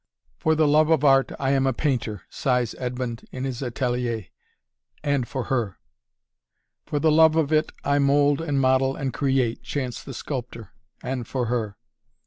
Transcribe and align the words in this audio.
"For 0.39 0.55
the 0.55 0.67
love 0.67 0.89
of 0.89 1.03
art 1.05 1.31
I 1.39 1.51
am 1.51 1.67
a 1.67 1.73
painter," 1.73 2.23
sighs 2.27 2.73
Edmond, 2.79 3.27
in 3.31 3.43
his 3.43 3.61
atelier 3.61 4.25
"and 5.03 5.27
for 5.27 5.43
her!" 5.43 5.77
"For 6.87 6.97
the 6.99 7.11
love 7.11 7.35
of 7.35 7.53
it 7.53 7.71
I 7.83 7.99
mold 7.99 8.41
and 8.41 8.59
model 8.59 8.95
and 8.95 9.13
create," 9.13 9.61
chants 9.61 10.03
the 10.03 10.15
sculptor 10.15 10.71
"and 11.03 11.27
for 11.27 11.45
her!" 11.45 11.77